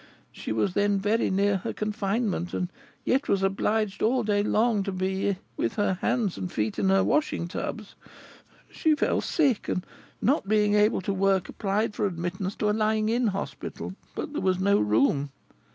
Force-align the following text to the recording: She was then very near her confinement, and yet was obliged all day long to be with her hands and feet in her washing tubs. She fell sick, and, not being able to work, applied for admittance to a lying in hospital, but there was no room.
She 0.31 0.51
was 0.51 0.73
then 0.73 0.97
very 0.97 1.29
near 1.29 1.57
her 1.57 1.73
confinement, 1.73 2.55
and 2.55 2.71
yet 3.05 3.27
was 3.29 3.43
obliged 3.43 4.01
all 4.01 4.23
day 4.23 4.41
long 4.41 4.81
to 4.81 4.91
be 4.91 5.37
with 5.57 5.75
her 5.75 5.99
hands 6.01 6.39
and 6.39 6.51
feet 6.51 6.79
in 6.79 6.89
her 6.89 7.03
washing 7.03 7.47
tubs. 7.47 7.93
She 8.71 8.95
fell 8.95 9.21
sick, 9.21 9.69
and, 9.69 9.85
not 10.19 10.47
being 10.47 10.73
able 10.73 11.01
to 11.01 11.13
work, 11.13 11.49
applied 11.49 11.93
for 11.93 12.07
admittance 12.07 12.55
to 12.55 12.69
a 12.71 12.71
lying 12.71 13.09
in 13.09 13.27
hospital, 13.27 13.93
but 14.15 14.33
there 14.33 14.41
was 14.41 14.59
no 14.59 14.79
room. 14.79 15.29